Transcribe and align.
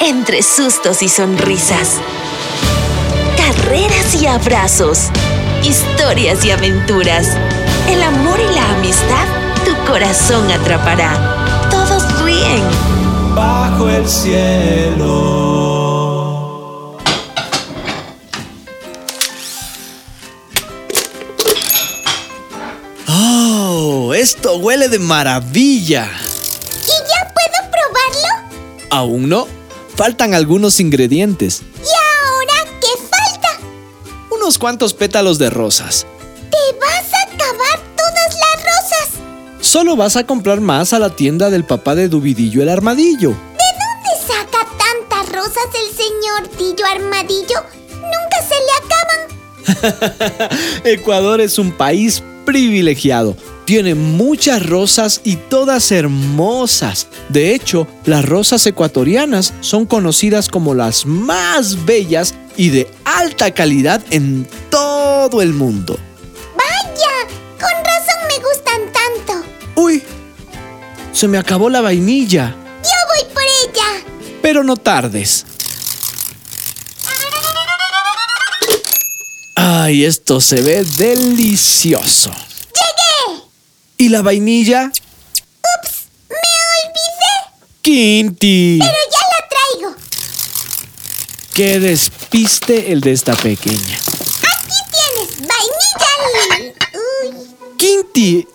entre 0.00 0.42
sustos 0.42 1.02
y 1.02 1.08
sonrisas, 1.08 1.94
carreras 3.36 4.14
y 4.14 4.26
abrazos, 4.26 5.10
historias 5.62 6.44
y 6.44 6.50
aventuras, 6.50 7.28
el 7.88 8.02
amor 8.02 8.38
y 8.38 8.54
la 8.54 8.70
amistad, 8.74 9.26
tu 9.64 9.74
corazón 9.90 10.50
atrapará. 10.50 11.68
Todos 11.70 12.22
ríen. 12.22 12.62
Bajo 13.34 13.88
el 13.88 14.08
cielo. 14.08 15.46
¡Oh! 23.08 24.12
Esto 24.14 24.56
huele 24.56 24.88
de 24.88 24.98
maravilla. 24.98 26.08
¿Y 26.84 26.88
ya 26.88 27.32
puedo 27.34 27.70
probarlo? 27.70 28.88
Aún 28.90 29.28
no. 29.28 29.55
Faltan 29.96 30.34
algunos 30.34 30.78
ingredientes. 30.78 31.62
¿Y 31.78 31.88
ahora 31.88 32.70
qué 32.82 32.88
falta? 33.08 33.48
Unos 34.30 34.58
cuantos 34.58 34.92
pétalos 34.92 35.38
de 35.38 35.48
rosas. 35.48 36.06
¿Te 36.50 36.78
vas 36.78 37.14
a 37.14 37.34
acabar 37.34 37.80
todas 37.96 38.34
las 38.34 38.62
rosas? 38.62 39.20
Solo 39.60 39.96
vas 39.96 40.16
a 40.16 40.26
comprar 40.26 40.60
más 40.60 40.92
a 40.92 40.98
la 40.98 41.16
tienda 41.16 41.48
del 41.48 41.64
papá 41.64 41.94
de 41.94 42.08
Dubidillo 42.10 42.62
el 42.62 42.68
Armadillo. 42.68 43.30
¿De 43.30 43.34
dónde 43.34 44.26
saca 44.26 44.66
tantas 44.76 45.34
rosas 45.34 45.64
el 45.72 45.96
señor 45.96 46.48
Tillo 46.58 46.86
Armadillo? 46.86 47.64
Nunca 47.92 48.42
se 48.46 48.58
le 48.66 48.72
acaban. 48.84 50.50
Ecuador 50.84 51.40
es 51.40 51.58
un 51.58 51.72
país 51.72 52.22
privilegiado. 52.44 53.34
Tiene 53.66 53.96
muchas 53.96 54.64
rosas 54.64 55.20
y 55.24 55.34
todas 55.34 55.90
hermosas. 55.90 57.08
De 57.28 57.52
hecho, 57.52 57.88
las 58.04 58.24
rosas 58.24 58.64
ecuatorianas 58.64 59.54
son 59.60 59.86
conocidas 59.86 60.48
como 60.48 60.72
las 60.72 61.04
más 61.04 61.84
bellas 61.84 62.32
y 62.56 62.68
de 62.68 62.88
alta 63.04 63.50
calidad 63.50 64.00
en 64.10 64.48
todo 64.70 65.42
el 65.42 65.52
mundo. 65.52 65.98
Vaya, 66.56 67.34
con 67.58 67.84
razón 67.84 68.28
me 68.28 68.36
gustan 68.38 68.80
tanto. 68.92 69.48
Uy, 69.74 70.00
se 71.12 71.26
me 71.26 71.36
acabó 71.36 71.68
la 71.68 71.80
vainilla. 71.80 72.54
Yo 72.84 73.24
voy 73.24 73.34
por 73.34 73.42
ella. 73.42 74.06
Pero 74.42 74.62
no 74.62 74.76
tardes. 74.76 75.44
Ay, 79.56 80.04
esto 80.04 80.40
se 80.40 80.62
ve 80.62 80.84
delicioso. 80.96 82.30
¿Y 83.98 84.10
la 84.10 84.20
vainilla? 84.20 84.90
¡Ups! 84.90 86.06
¡Me 86.28 86.36
olvidé! 86.36 87.36
Quinti. 87.80 88.78
Pero 88.78 88.92
ya 88.92 89.22
la 89.32 89.48
traigo. 89.48 89.96
Qué 91.54 91.80
despiste 91.80 92.92
el 92.92 93.00
de 93.00 93.12
esta 93.12 93.34
pequeña. 93.34 93.96
Aquí 93.96 94.76
tienes 94.92 95.48
vainilla. 95.48 96.78
Uy. 97.22 97.34
Quinti, 97.78 98.46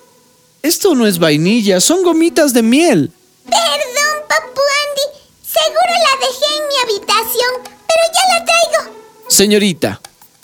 esto 0.62 0.94
no 0.94 1.08
es 1.08 1.18
vainilla, 1.18 1.82
son 1.82 2.04
gomitas 2.04 2.54
de 2.54 2.62
miel. 2.62 3.12
Perdón, 3.46 4.22
Papu 4.30 4.62
Andy. 4.84 5.08
Seguro 5.44 5.94
la 6.06 6.14
dejé 6.20 6.46
en 6.56 6.68
mi 6.68 6.76
habitación, 6.84 7.52
pero 7.64 8.04
ya 8.14 8.24
la 8.38 8.46
traigo. 8.46 8.96
Señorita, 9.28 10.02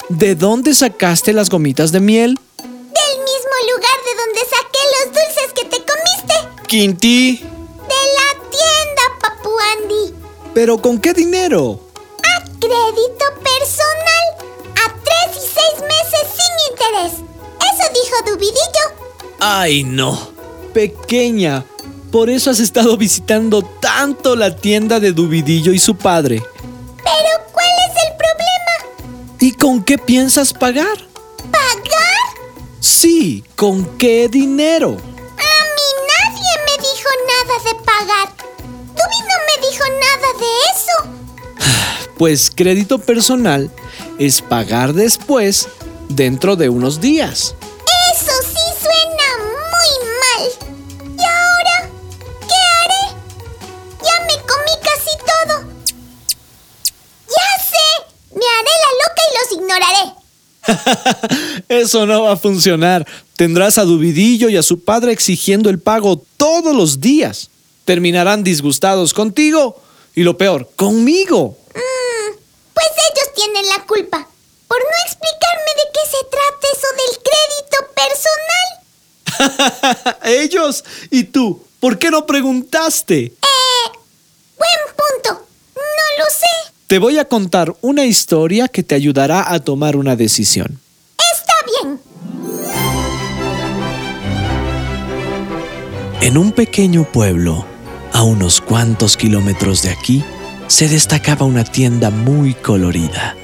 ¿de 0.10 0.34
dónde 0.34 0.74
sacaste 0.74 1.34
las 1.34 1.52
gomitas 1.52 1.92
de 1.92 2.00
miel? 2.00 2.40
Lugar 3.78 4.00
de 4.10 4.14
donde 4.18 4.40
saqué 4.50 4.80
los 4.96 5.14
dulces 5.14 5.54
que 5.54 5.66
te 5.66 5.78
comiste. 5.78 6.66
Quinti, 6.68 7.38
De 7.38 8.02
la 8.18 8.50
tienda, 8.50 9.04
Papu 9.22 9.52
Andy. 9.76 10.16
¿pero 10.56 10.82
con 10.82 11.00
qué 11.00 11.14
dinero? 11.14 11.80
A 12.24 12.44
crédito 12.60 13.26
personal. 13.44 14.26
A 14.84 14.94
tres 15.04 15.36
y 15.36 15.48
seis 15.48 15.80
meses 15.84 16.26
sin 16.34 16.54
interés. 16.72 17.14
Eso 17.60 17.94
dijo 17.94 18.32
Dubidillo. 18.32 19.36
Ay, 19.40 19.84
no. 19.84 20.32
Pequeña, 20.74 21.64
por 22.12 22.32
eso 22.32 22.50
has 22.50 22.60
estado 22.60 22.98
visitando 22.98 23.62
tanto 23.62 24.36
la 24.36 24.56
tienda 24.56 25.00
de 25.00 25.12
Dubidillo 25.12 25.72
y 25.72 25.78
su 25.78 25.96
padre. 25.96 26.42
Pero 26.42 27.46
¿cuál 27.54 27.68
es 27.88 28.10
el 28.10 28.18
problema? 28.18 29.36
¿Y 29.40 29.52
con 29.52 29.84
qué 29.84 30.00
piensas 30.00 30.52
pagar? 30.52 30.98
Sí, 32.90 33.44
¿con 33.58 33.84
qué 33.98 34.30
dinero? 34.30 34.92
A 34.92 34.94
mí 34.96 35.88
nadie 36.08 36.54
me 36.66 36.76
dijo 36.82 37.10
nada 37.28 37.56
de 37.66 37.76
pagar. 37.84 38.30
Dubi 38.96 39.20
no 39.28 39.36
me 39.46 39.56
dijo 39.68 39.84
nada 40.00 40.30
de 40.40 40.52
eso. 40.74 40.96
Pues 42.18 42.50
crédito 42.50 42.98
personal 42.98 43.70
es 44.18 44.42
pagar 44.42 44.94
después 44.94 45.68
dentro 46.08 46.56
de 46.56 46.70
unos 46.70 47.02
días. 47.02 47.56
Eso 48.16 48.32
sí 48.42 48.66
suena 48.82 49.28
muy 49.74 49.92
mal. 50.24 50.44
¿Y 51.18 51.24
ahora? 51.24 51.90
¿Qué 52.48 52.58
haré? 52.80 53.06
Ya 54.02 54.18
me 54.28 54.36
comí 54.48 54.74
casi 54.82 55.14
todo. 55.28 55.56
Ya 57.28 57.50
sé. 57.70 57.86
Me 58.34 58.46
haré 58.56 58.74
la 58.86 58.92
loca 59.04 59.22
y 59.28 59.32
los 59.36 59.52
ignoraré. 59.60 60.04
Eso 61.78 62.06
no 62.06 62.24
va 62.24 62.34
a 62.34 62.38
funcionar. 62.38 63.08
Tendrás 63.36 63.78
a 63.78 63.84
Dubidillo 63.84 64.50
y 64.50 64.58
a 64.58 64.64
su 64.64 64.84
padre 64.84 65.12
exigiendo 65.12 65.70
el 65.70 65.78
pago 65.80 66.24
todos 66.38 66.76
los 66.76 67.00
días. 67.00 67.52
Terminarán 67.86 68.44
disgustados 68.44 69.14
contigo 69.14 69.80
y 70.16 70.24
lo 70.24 70.38
peor, 70.38 70.70
conmigo. 70.76 71.56
Mm, 71.76 72.32
pues 72.74 72.88
ellos 72.88 73.34
tienen 73.36 73.70
la 73.70 73.86
culpa. 73.86 74.28
Por 74.68 74.80
no 74.80 74.86
explicarme 75.06 75.76
de 75.76 75.84
qué 75.94 76.00
se 76.12 76.24
trata 76.26 76.68
eso 76.74 76.88
del 76.98 77.14
crédito 77.28 77.78
personal. 77.96 78.18
Ellos 80.26 80.84
y 81.12 81.26
tú, 81.26 81.62
¿por 81.80 82.00
qué 82.00 82.10
no 82.12 82.26
preguntaste? 82.26 83.18
Eh, 83.18 83.34
buen 84.58 84.96
punto. 84.96 85.46
No 85.76 86.24
lo 86.24 86.30
sé. 86.30 86.54
Te 86.88 87.00
voy 87.00 87.18
a 87.18 87.26
contar 87.26 87.74
una 87.82 88.06
historia 88.06 88.68
que 88.68 88.84
te 88.84 88.96
ayudará 88.96 89.54
a 89.54 89.60
tomar 89.60 89.96
una 89.96 90.18
decisión. 90.18 90.82
En 96.20 96.36
un 96.36 96.52
pequeño 96.52 97.04
pueblo, 97.04 97.66
a 98.12 98.24
unos 98.24 98.60
cuantos 98.60 99.18
kilómetros 99.18 99.84
de 99.84 99.92
aquí, 99.92 100.24
se 100.68 100.90
destacaba 100.90 101.46
una 101.46 101.64
tienda 101.64 102.10
muy 102.10 102.56
colorida. 102.56 103.36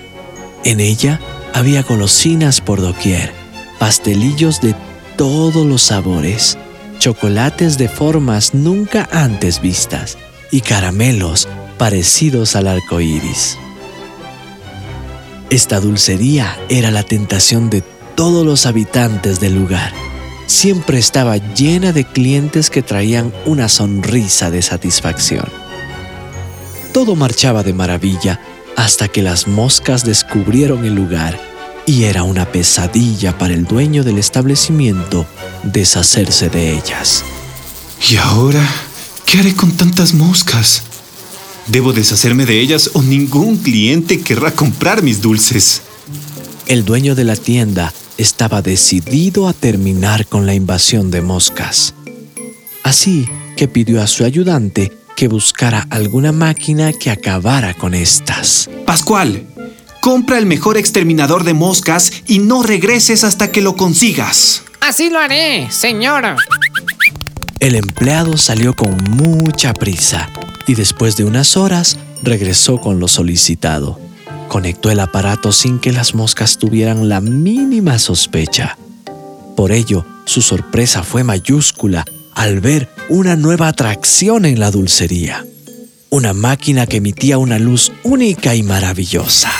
En 0.63 0.79
ella 0.79 1.19
había 1.53 1.83
golosinas 1.83 2.61
por 2.61 2.81
doquier, 2.81 3.31
pastelillos 3.77 4.59
de 4.59 4.75
todos 5.17 5.65
los 5.67 5.83
sabores, 5.83 6.57
chocolates 6.97 7.77
de 7.77 7.87
formas 7.87 8.55
nunca 8.55 9.07
antes 9.11 9.61
vistas 9.61 10.17
y 10.49 10.61
caramelos 10.61 11.47
parecidos 11.77 12.55
al 12.55 12.67
arco 12.67 12.99
iris. 13.01 13.55
Esta 15.51 15.79
dulcería 15.79 16.57
era 16.69 16.89
la 16.89 17.03
tentación 17.03 17.69
de 17.69 17.83
todos 18.15 18.43
los 18.43 18.65
habitantes 18.65 19.39
del 19.39 19.53
lugar. 19.53 19.93
Siempre 20.53 20.99
estaba 20.99 21.37
llena 21.37 21.93
de 21.93 22.05
clientes 22.05 22.69
que 22.69 22.83
traían 22.83 23.33
una 23.47 23.67
sonrisa 23.67 24.51
de 24.51 24.61
satisfacción. 24.61 25.45
Todo 26.93 27.15
marchaba 27.15 27.63
de 27.63 27.73
maravilla 27.73 28.39
hasta 28.77 29.07
que 29.07 29.23
las 29.23 29.47
moscas 29.47 30.05
descubrieron 30.05 30.85
el 30.85 30.93
lugar 30.93 31.41
y 31.87 32.03
era 32.03 32.21
una 32.21 32.45
pesadilla 32.51 33.35
para 33.35 33.55
el 33.55 33.65
dueño 33.65 34.03
del 34.03 34.19
establecimiento 34.19 35.25
deshacerse 35.63 36.49
de 36.49 36.77
ellas. 36.77 37.25
¿Y 38.07 38.17
ahora 38.17 38.63
qué 39.25 39.39
haré 39.39 39.55
con 39.55 39.71
tantas 39.71 40.13
moscas? 40.13 40.83
Debo 41.65 41.93
deshacerme 41.93 42.45
de 42.45 42.61
ellas 42.61 42.91
o 42.93 43.01
ningún 43.01 43.57
cliente 43.57 44.21
querrá 44.21 44.51
comprar 44.51 45.01
mis 45.01 45.19
dulces. 45.19 45.81
El 46.67 46.85
dueño 46.85 47.15
de 47.15 47.23
la 47.23 47.35
tienda 47.35 47.91
estaba 48.17 48.61
decidido 48.61 49.47
a 49.47 49.53
terminar 49.53 50.27
con 50.27 50.45
la 50.45 50.53
invasión 50.53 51.11
de 51.11 51.21
moscas. 51.21 51.93
Así 52.83 53.27
que 53.55 53.67
pidió 53.67 54.01
a 54.01 54.07
su 54.07 54.25
ayudante 54.25 54.91
que 55.15 55.27
buscara 55.27 55.87
alguna 55.89 56.31
máquina 56.31 56.91
que 56.93 57.11
acabara 57.11 57.73
con 57.73 57.93
estas. 57.93 58.69
Pascual, 58.85 59.45
compra 60.01 60.37
el 60.37 60.45
mejor 60.45 60.77
exterminador 60.77 61.43
de 61.43 61.53
moscas 61.53 62.11
y 62.27 62.39
no 62.39 62.63
regreses 62.63 63.23
hasta 63.23 63.51
que 63.51 63.61
lo 63.61 63.75
consigas. 63.75 64.63
Así 64.81 65.09
lo 65.09 65.19
haré, 65.19 65.71
señora. 65.71 66.35
El 67.59 67.75
empleado 67.75 68.37
salió 68.37 68.75
con 68.75 68.97
mucha 69.11 69.73
prisa 69.73 70.29
y 70.67 70.75
después 70.75 71.15
de 71.15 71.23
unas 71.23 71.55
horas 71.55 71.97
regresó 72.21 72.81
con 72.81 72.99
lo 72.99 73.07
solicitado. 73.07 73.99
Conectó 74.47 74.91
el 74.91 74.99
aparato 74.99 75.51
sin 75.51 75.79
que 75.79 75.91
las 75.91 76.13
moscas 76.13 76.57
tuvieran 76.57 77.09
la 77.09 77.21
mínima 77.21 77.97
sospecha. 77.99 78.77
Por 79.55 79.71
ello, 79.71 80.05
su 80.25 80.41
sorpresa 80.41 81.03
fue 81.03 81.23
mayúscula 81.23 82.05
al 82.35 82.59
ver 82.59 82.89
una 83.09 83.35
nueva 83.35 83.67
atracción 83.67 84.45
en 84.45 84.59
la 84.59 84.71
dulcería. 84.71 85.45
una 86.13 86.33
máquina 86.33 86.85
que 86.85 86.97
emitía 86.97 87.39
una 87.39 87.57
luz 87.57 87.91
única 88.03 88.53
y 88.53 88.61
maravillosa. 88.61 89.51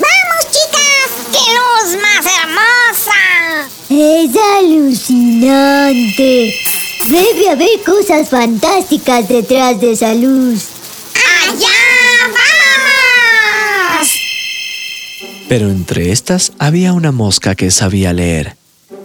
¡Vamos, 0.00 0.46
chicas! 0.50 1.10
¡Qué 1.30 1.44
luz 1.52 2.00
más 2.00 2.24
hermosa! 2.40 3.68
Es 3.90 4.30
alucinante. 4.58 6.54
Debe 7.06 7.50
haber 7.50 7.82
cosas 7.84 8.30
fantásticas 8.30 9.28
detrás 9.28 9.78
de 9.78 9.92
esa 9.92 10.14
luz. 10.14 10.68
¡Allá 11.42 11.68
vamos! 12.28 14.08
Pero 15.52 15.68
entre 15.68 16.12
estas 16.12 16.52
había 16.58 16.94
una 16.94 17.12
mosca 17.12 17.54
que 17.54 17.70
sabía 17.70 18.14
leer, 18.14 18.56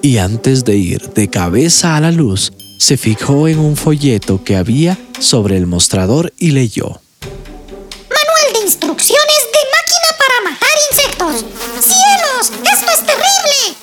y 0.02 0.18
antes 0.18 0.64
de 0.64 0.78
ir 0.78 1.10
de 1.10 1.30
cabeza 1.30 1.98
a 1.98 2.00
la 2.00 2.10
luz, 2.10 2.54
se 2.80 2.96
fijó 2.96 3.50
en 3.50 3.60
un 3.60 3.76
folleto 3.76 4.42
que 4.46 4.56
había 4.56 4.98
sobre 5.20 5.58
el 5.58 5.68
mostrador 5.68 6.32
y 6.38 6.52
leyó. 6.52 7.02
Manual 7.20 8.54
de 8.54 8.60
instrucciones 8.64 9.40
de 9.52 9.60
máquina 9.76 10.10
para 10.18 10.50
matar 10.50 10.70
insectos. 10.90 11.46
¡Cielos! 11.82 12.54
¡Esto 12.64 12.92
es 12.94 13.06
terrible! 13.06 13.78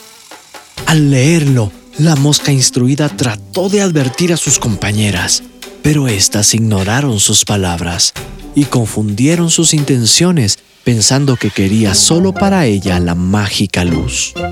Al 0.87 1.10
leerlo, 1.10 1.70
la 1.99 2.17
mosca 2.17 2.50
instruida 2.50 3.10
trató 3.10 3.69
de 3.69 3.82
advertir 3.82 4.32
a 4.32 4.38
sus 4.38 4.58
compañeras, 4.58 5.43
pero 5.82 6.08
éstas 6.08 6.55
ignoraron 6.55 7.20
sus 7.20 7.44
palabras 7.44 8.14
y 8.54 8.64
confundieron 8.64 9.50
sus 9.50 9.74
intenciones 9.74 10.58
pensando 10.84 11.36
que 11.36 11.50
quería 11.50 11.94
solo 11.94 12.32
para 12.32 12.66
ella 12.66 13.00
la 13.00 13.14
mágica 13.14 13.84
luz. 13.84 14.34
¡No 14.36 14.42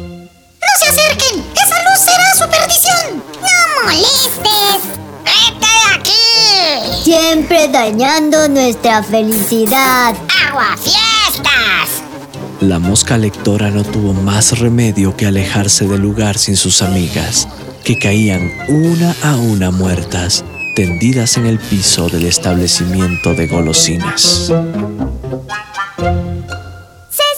se 0.79 0.89
acerquen! 0.89 1.45
¡Esa 1.55 1.83
luz 1.85 1.99
será 1.99 2.35
su 2.35 2.51
perdición! 2.51 3.23
¡No 3.41 3.85
molestes! 3.85 4.81
¡Vete 5.25 5.67
de 5.67 5.95
aquí! 5.95 7.03
Siempre 7.05 7.69
dañando 7.69 8.49
nuestra 8.49 9.03
felicidad. 9.03 10.15
¡Agua 10.49 10.77
fiestas! 10.77 12.03
La 12.61 12.79
mosca 12.79 13.19
lectora 13.19 13.71
no 13.71 13.83
tuvo 13.83 14.15
más 14.15 14.59
remedio 14.59 15.17
que 15.17 15.27
alejarse 15.27 15.87
del 15.87 16.01
lugar 16.01 16.39
sin 16.39 16.57
sus 16.57 16.81
amigas, 16.81 17.49
que 17.85 17.99
caían 17.99 18.53
una 18.69 19.15
a 19.23 19.37
una 19.37 19.71
muertas, 19.73 20.45
tendidas 20.75 21.37
en 21.37 21.47
el 21.47 21.59
piso 21.59 22.09
del 22.09 22.27
establecimiento 22.27 23.35
de 23.35 23.47
golosinas. 23.47 24.23
Se 24.23 24.53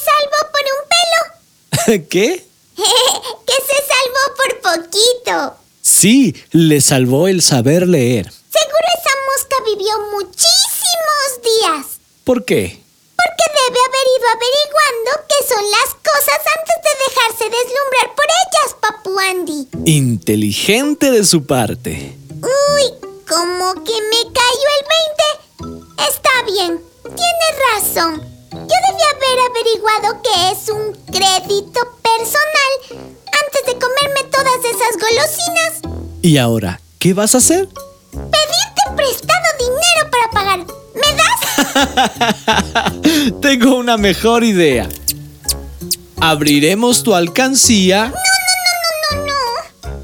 salvó 0.00 0.40
por 0.52 0.64
un 0.70 0.82
pelo. 0.92 2.04
¿Qué? 2.08 2.44
que 2.76 3.56
se 3.68 3.78
salvó 3.92 4.24
por 4.36 4.50
poquito. 4.60 5.56
Sí, 5.82 6.34
le 6.52 6.80
salvó 6.80 7.28
el 7.28 7.42
saber 7.42 7.88
leer. 7.88 8.30
Seguro 8.30 8.86
esa 8.98 9.14
mosca 9.30 9.56
vivió 9.66 9.92
muchísimos 10.12 11.28
días. 11.42 12.00
¿Por 12.24 12.44
qué? 12.44 12.80
Porque 13.16 13.44
debe 13.66 13.78
haber 13.88 14.06
ido 14.16 14.26
averiguando 14.32 15.10
qué 15.28 15.38
son 15.48 15.64
las 15.70 15.94
cosas 15.94 16.40
antes 16.56 16.76
de 16.84 16.92
dejarse 17.08 17.44
deslumbrar 17.44 18.14
por 18.14 18.26
ellas, 18.26 18.68
Papu 18.80 19.18
Andy. 19.18 19.68
Inteligente 19.90 21.10
de 21.10 21.24
su 21.24 21.44
parte. 21.44 22.23
Como 23.34 23.74
que 23.82 23.92
me 23.92 24.22
cayó 24.32 24.68
el 24.78 24.84
20. 25.66 25.84
Está 26.08 26.30
bien, 26.46 26.80
tienes 27.02 27.54
razón. 27.74 28.22
Yo 28.52 28.58
debía 28.58 29.10
haber 29.10 29.38
averiguado 29.50 30.22
qué 30.22 30.52
es 30.52 30.68
un 30.68 30.92
crédito 31.06 31.80
personal 32.00 32.72
antes 33.26 33.62
de 33.66 33.76
comerme 33.76 34.22
todas 34.30 34.64
esas 34.64 34.96
golosinas. 35.00 35.80
¿Y 36.22 36.38
ahora 36.38 36.80
qué 37.00 37.12
vas 37.12 37.34
a 37.34 37.38
hacer? 37.38 37.68
Pedirte 38.12 38.82
prestado 38.94 39.48
dinero 39.58 40.08
para 40.12 40.30
pagar. 40.30 40.60
¿Me 40.94 41.12
das? 41.16 41.40
Tengo 43.40 43.74
una 43.74 43.96
mejor 43.96 44.44
idea. 44.44 44.88
Abriremos 46.20 47.02
tu 47.02 47.16
alcancía. 47.16 48.12
No, 48.12 49.18
no, 49.18 49.26
no. 49.26 49.34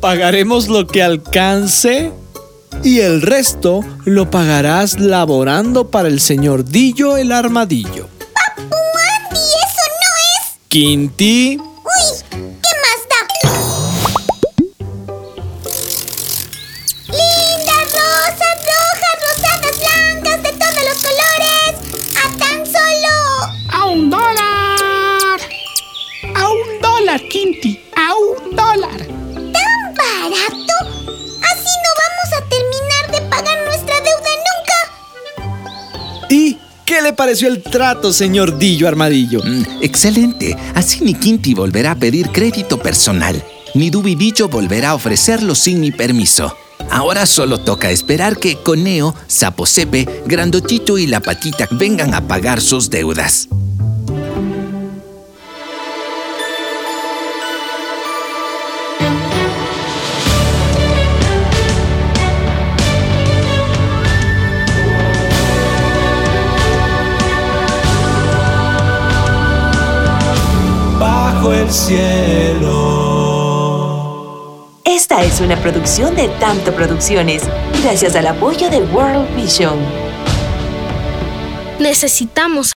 Pagaremos 0.01 0.67
lo 0.67 0.89
que 0.89 1.05
alcance. 1.05 2.13
Y 2.83 3.01
el 3.01 3.21
resto 3.21 3.85
lo 4.05 4.31
pagarás 4.31 4.99
laborando 4.99 5.91
para 5.91 6.09
el 6.09 6.21
señor 6.21 6.65
Dillo 6.65 7.19
el 7.19 7.31
Armadillo. 7.31 8.09
Papu 8.35 8.63
Andy, 8.73 9.39
eso 9.39 9.87
no 9.91 10.11
es. 10.41 10.59
Quinti, 10.69 11.59
le 37.11 37.17
pareció 37.17 37.49
el 37.49 37.61
trato, 37.61 38.13
señor 38.13 38.57
Dillo 38.57 38.87
Armadillo? 38.87 39.41
Mm, 39.45 39.83
excelente. 39.83 40.57
Así 40.77 41.01
ni 41.03 41.15
Quinti 41.15 41.55
volverá 41.55 41.91
a 41.91 41.95
pedir 41.97 42.29
crédito 42.31 42.79
personal, 42.79 43.43
ni 43.75 43.91
Dubidillo 43.91 44.49
volverá 44.49 44.91
a 44.91 44.95
ofrecerlo 44.95 45.57
sin 45.57 45.81
mi 45.81 45.91
permiso. 45.91 46.57
Ahora 46.89 47.27
solo 47.27 47.59
toca 47.59 47.91
esperar 47.91 48.39
que 48.39 48.63
Coneo, 48.63 49.17
Sapo 49.27 49.67
Sepe, 49.67 50.23
Grandotito 50.27 50.99
y 50.99 51.09
la 51.09 51.19
Patita 51.19 51.67
vengan 51.73 52.15
a 52.15 52.29
pagar 52.29 52.61
sus 52.61 52.91
deudas. 52.91 53.49
Bajo 71.41 71.53
el 71.55 71.71
cielo. 71.73 73.31
Esta 74.85 75.23
es 75.23 75.41
una 75.41 75.57
producción 75.57 76.15
de 76.15 76.29
Tanto 76.29 76.73
Producciones, 76.73 77.43
gracias 77.83 78.15
al 78.15 78.27
apoyo 78.27 78.69
de 78.69 78.83
World 78.83 79.35
Vision. 79.35 79.79
Necesitamos 81.79 82.67